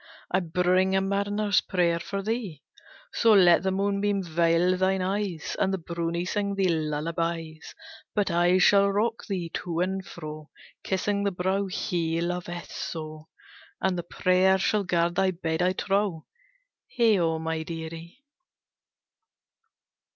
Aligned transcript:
I 0.31 0.39
bring 0.39 0.95
a 0.95 0.99
mariner's 0.99 1.61
prayer 1.61 1.99
for 1.99 2.23
thee; 2.23 2.63
So 3.13 3.33
let 3.33 3.61
the 3.61 3.69
moonbeam 3.69 4.23
veil 4.23 4.75
thine 4.75 5.03
eyes, 5.03 5.55
And 5.59 5.71
the 5.71 5.77
brownie 5.77 6.25
sing 6.25 6.55
thee 6.55 6.69
lullabies; 6.69 7.75
But 8.15 8.31
I 8.31 8.57
shall 8.57 8.89
rock 8.89 9.27
thee 9.27 9.51
to 9.53 9.79
and 9.79 10.03
fro, 10.03 10.49
Kissing 10.83 11.23
the 11.23 11.29
brow 11.31 11.67
he 11.67 12.19
loveth 12.19 12.71
so, 12.71 13.27
And 13.79 13.95
the 13.95 14.01
prayer 14.01 14.57
shall 14.57 14.83
guard 14.85 15.13
thy 15.13 15.29
bed, 15.29 15.61
I 15.61 15.73
trow, 15.73 16.25
Heigho, 16.97 17.37
my 17.37 17.61
dearie!" 17.61 18.23